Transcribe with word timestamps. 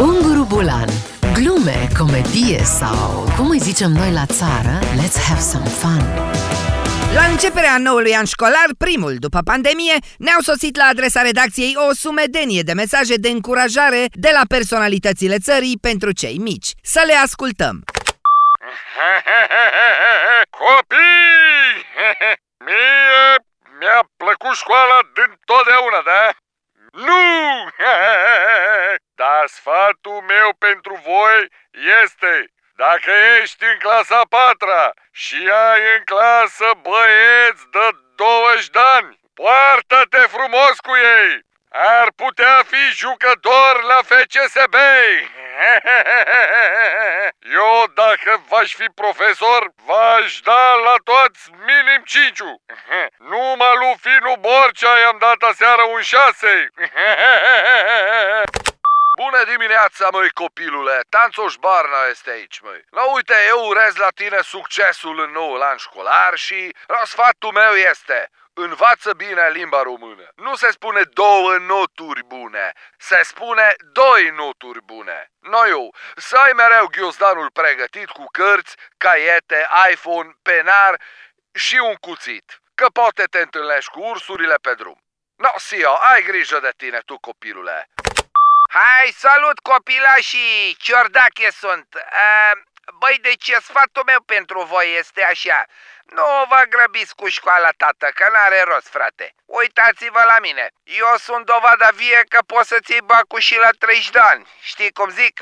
Unguru 0.00 0.44
Bulan 0.44 0.88
Glume, 1.32 1.88
comedie 1.98 2.58
sau, 2.58 3.32
cum 3.36 3.50
îi 3.50 3.58
zicem 3.58 3.90
noi 3.90 4.12
la 4.12 4.26
țară, 4.26 4.78
let's 4.80 5.18
have 5.28 5.40
some 5.40 5.64
fun 5.64 6.02
La 7.14 7.24
începerea 7.24 7.78
noului 7.78 8.14
an 8.14 8.24
școlar, 8.24 8.68
primul 8.78 9.14
după 9.18 9.40
pandemie, 9.44 9.94
ne-au 10.18 10.40
sosit 10.40 10.76
la 10.76 10.84
adresa 10.84 11.22
redacției 11.22 11.74
o 11.88 11.92
sumedenie 11.92 12.62
de 12.62 12.72
mesaje 12.72 13.14
de 13.14 13.28
încurajare 13.28 14.06
de 14.12 14.30
la 14.32 14.40
personalitățile 14.48 15.38
țării 15.38 15.78
pentru 15.80 16.12
cei 16.12 16.38
mici. 16.38 16.70
Să 16.82 17.02
le 17.06 17.14
ascultăm! 17.14 17.84
Copii! 20.58 21.72
Mie 22.66 23.34
mi-a 23.78 24.00
plăcut 24.16 24.54
școala 24.56 24.98
din 25.14 25.30
totdeauna, 25.44 26.00
da? 26.04 26.22
Nu! 27.06 27.22
Dar 29.44 29.52
sfatul 29.52 30.24
meu 30.26 30.54
pentru 30.58 31.00
voi 31.04 31.48
este 32.04 32.52
dacă 32.76 33.10
ești 33.40 33.64
în 33.64 33.78
clasa 33.78 34.20
patra 34.28 34.92
și 35.12 35.34
ai 35.34 35.80
în 35.96 36.04
clasă 36.04 36.70
băieți 36.82 37.64
de 37.70 37.88
20 38.14 38.68
de 38.68 38.78
ani, 38.96 39.18
poartă-te 39.34 40.18
frumos 40.18 40.80
cu 40.86 40.96
ei! 40.96 41.40
Ar 41.68 42.08
putea 42.16 42.62
fi 42.66 42.82
jucător 42.94 43.82
la 43.82 44.00
FCSB! 44.02 44.74
Eu, 47.60 47.84
dacă 47.94 48.42
v-aș 48.48 48.74
fi 48.74 48.86
profesor, 48.94 49.70
v-aș 49.86 50.40
da 50.40 50.74
la 50.84 50.94
toți 51.04 51.50
minim 51.50 52.02
cinciu. 52.04 52.62
Numai 53.30 53.76
lui 53.80 53.94
Finu 54.00 54.34
Borcea 54.40 54.98
i-am 54.98 55.16
dat 55.18 55.50
aseară 55.50 55.82
un 55.82 56.00
șase. 56.00 56.68
Bună 59.16 59.44
dimineața, 59.44 60.08
măi, 60.12 60.30
copilule! 60.30 61.00
Tanțoș 61.08 61.54
Barna 61.56 62.04
este 62.10 62.30
aici, 62.30 62.60
măi. 62.60 62.84
La 62.90 63.12
uite, 63.12 63.34
eu 63.48 63.66
urez 63.66 63.96
la 63.96 64.08
tine 64.14 64.40
succesul 64.42 65.20
în 65.20 65.30
noul 65.30 65.62
an 65.62 65.76
școlar 65.76 66.34
și 66.34 66.74
sfatul 67.04 67.52
meu 67.52 67.72
este 67.72 68.30
Învață 68.56 69.12
bine 69.12 69.50
limba 69.50 69.82
română. 69.82 70.28
Nu 70.34 70.54
se 70.54 70.70
spune 70.70 71.02
două 71.02 71.56
noturi 71.56 72.24
bune, 72.24 72.72
se 72.98 73.20
spune 73.22 73.74
doi 73.92 74.30
noturi 74.30 74.82
bune. 74.82 75.30
Noi 75.38 75.70
eu, 75.70 75.94
să 76.16 76.36
ai 76.36 76.52
mereu 76.52 76.86
ghiozdanul 76.86 77.50
pregătit 77.50 78.08
cu 78.08 78.24
cărți, 78.32 78.76
caiete, 78.96 79.68
iPhone, 79.90 80.30
penar 80.42 81.00
și 81.54 81.76
un 81.76 81.94
cuțit. 81.94 82.60
Că 82.74 82.86
poate 82.92 83.24
te 83.24 83.38
întâlnești 83.38 83.90
cu 83.90 84.00
ursurile 84.00 84.54
pe 84.54 84.74
drum. 84.74 84.98
No, 85.36 85.48
Sio, 85.56 85.98
ai 86.12 86.22
grijă 86.22 86.60
de 86.60 86.72
tine, 86.76 87.00
tu 87.04 87.18
copilule. 87.18 87.88
Hai, 88.74 89.14
salut 89.16 89.58
copilașii! 89.58 90.76
Ciordache 90.78 91.50
sunt! 91.50 91.86
Uh, 91.94 92.62
băi, 92.98 93.18
deci 93.22 93.50
sfatul 93.62 94.02
meu 94.06 94.20
pentru 94.20 94.62
voi 94.62 94.96
este 94.98 95.24
așa. 95.24 95.64
Nu 96.04 96.44
vă 96.48 96.62
grăbiți 96.68 97.14
cu 97.14 97.28
școala, 97.28 97.68
tată, 97.76 98.10
că 98.14 98.28
n-are 98.32 98.62
rost, 98.62 98.88
frate. 98.88 99.34
Uitați-vă 99.44 100.22
la 100.26 100.38
mine. 100.38 100.70
Eu 100.84 101.16
sunt 101.16 101.46
dovada 101.46 101.88
vie 101.92 102.24
că 102.28 102.42
poți 102.46 102.68
să 102.68 102.78
ții 102.84 103.00
bacul 103.00 103.40
și 103.40 103.56
la 103.56 103.68
30 103.78 104.10
de 104.10 104.18
ani. 104.18 104.46
Știi 104.60 104.92
cum 104.92 105.10
zic? 105.10 105.40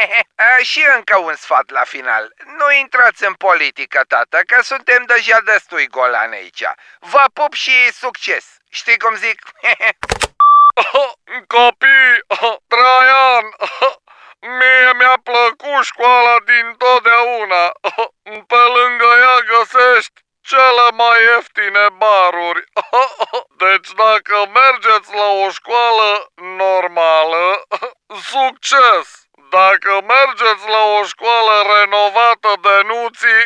și 0.70 0.84
încă 0.96 1.18
un 1.18 1.34
sfat 1.34 1.70
la 1.70 1.84
final. 1.84 2.34
Nu 2.44 2.72
intrați 2.72 3.24
în 3.24 3.34
politică, 3.34 4.04
tată, 4.08 4.40
că 4.46 4.62
suntem 4.62 5.04
deja 5.04 5.40
destui 5.40 5.86
golani 5.86 6.34
aici. 6.34 6.64
Vă 6.98 7.24
pup 7.32 7.52
și 7.52 7.92
succes. 7.92 8.44
Știi 8.68 8.98
cum 8.98 9.14
zic? 9.14 9.42
Copii, 11.42 12.24
Traian, 12.70 13.44
mie 14.58 14.92
mi-a 14.98 15.18
plăcut 15.22 15.84
școala 15.84 16.36
din 16.44 16.74
totdeauna. 16.78 17.64
Pe 18.50 18.62
lângă 18.76 19.10
ea 19.24 19.38
găsești 19.52 20.20
cele 20.40 20.86
mai 20.94 21.18
ieftine 21.22 21.86
baruri. 21.92 22.64
Deci 23.56 23.90
dacă 23.96 24.36
mergeți 24.52 25.14
la 25.14 25.28
o 25.44 25.50
școală 25.50 26.32
normală, 26.34 27.62
succes! 28.30 29.22
Dacă 29.50 30.00
mergeți 30.06 30.68
la 30.68 30.82
o 30.98 31.04
școală 31.04 31.74
renovată 31.74 32.52
de 32.60 32.80
nuții, 32.86 33.44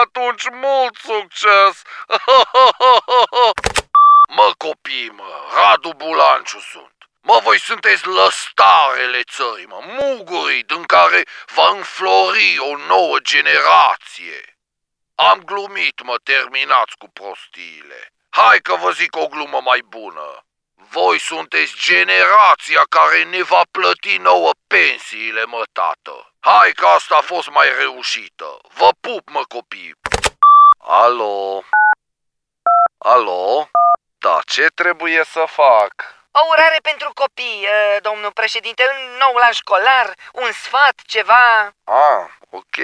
atunci 0.00 0.44
mult 0.50 0.94
succes! 0.94 1.82
Mă 4.28 4.52
copii, 4.56 5.10
mă, 5.10 5.30
Radu 5.54 5.92
Bulanciu 5.92 6.58
sunt. 6.58 6.92
Mă, 7.20 7.40
voi 7.42 7.60
sunteți 7.60 8.06
lăstarele 8.06 9.22
țării, 9.22 9.66
mă, 9.66 9.80
mugurii 9.86 10.62
din 10.62 10.82
care 10.82 11.26
va 11.54 11.68
înflori 11.68 12.58
o 12.58 12.76
nouă 12.76 13.18
generație. 13.18 14.58
Am 15.14 15.42
glumit, 15.44 16.02
mă, 16.02 16.16
terminați 16.22 16.96
cu 16.98 17.08
prostiile. 17.08 18.12
Hai 18.30 18.58
că 18.58 18.74
vă 18.74 18.90
zic 18.90 19.16
o 19.16 19.26
glumă 19.26 19.60
mai 19.64 19.82
bună. 19.88 20.44
Voi 20.74 21.18
sunteți 21.18 21.74
generația 21.76 22.82
care 22.88 23.24
ne 23.24 23.42
va 23.42 23.62
plăti 23.70 24.16
nouă 24.16 24.50
pensiile, 24.66 25.44
mă, 25.44 25.62
tată. 25.72 26.32
Hai 26.40 26.72
că 26.72 26.86
asta 26.86 27.16
a 27.16 27.20
fost 27.20 27.48
mai 27.48 27.68
reușită. 27.78 28.58
Vă 28.74 28.88
pup, 29.00 29.28
mă, 29.28 29.42
copii. 29.48 29.94
Alo? 30.78 31.62
Alo? 32.98 33.70
Da, 34.62 34.68
ce 34.68 34.74
trebuie 34.74 35.24
să 35.24 35.44
fac? 35.46 35.92
O 36.30 36.40
urare 36.50 36.78
pentru 36.82 37.10
copii, 37.14 37.66
ă, 37.96 38.00
domnul 38.00 38.32
președinte, 38.32 38.82
în 38.82 39.16
noul 39.18 39.40
an 39.40 39.52
școlar, 39.52 40.14
un 40.32 40.52
sfat, 40.52 41.00
ceva... 41.06 41.74
Ah, 41.84 42.28
ok. 42.50 42.76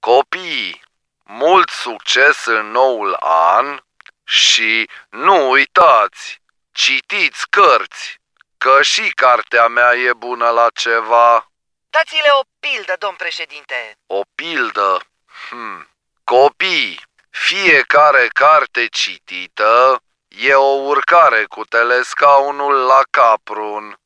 Copii, 0.00 0.82
mult 1.22 1.68
succes 1.68 2.44
în 2.44 2.70
noul 2.70 3.16
an 3.20 3.82
și 4.24 4.90
nu 5.08 5.50
uitați, 5.50 6.40
citiți 6.72 7.48
cărți, 7.50 8.20
că 8.58 8.82
și 8.82 9.10
cartea 9.10 9.66
mea 9.66 9.94
e 9.94 10.12
bună 10.12 10.48
la 10.48 10.68
ceva. 10.74 11.50
Dați-le 11.90 12.30
o 12.40 12.42
pildă, 12.60 12.94
domn 12.98 13.16
președinte. 13.16 13.96
O 14.06 14.20
pildă? 14.34 15.00
Hmm. 15.48 15.88
Copii, 16.24 17.04
fiecare 17.30 18.28
carte 18.32 18.86
citită 18.86 20.02
e 20.40 20.54
o 20.54 20.88
urcare 20.88 21.44
cu 21.48 21.62
telescaunul 21.68 22.74
la 22.74 23.00
caprun. 23.10 23.96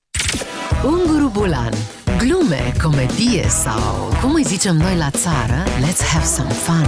Unguru 0.82 1.28
Bulan 1.28 1.72
Glume, 2.18 2.72
comedie 2.82 3.48
sau, 3.48 4.18
cum 4.20 4.34
îi 4.34 4.42
zicem 4.42 4.76
noi 4.76 4.96
la 4.96 5.10
țară, 5.10 5.64
let's 5.64 6.02
have 6.12 6.24
some 6.24 6.52
fun 6.52 6.86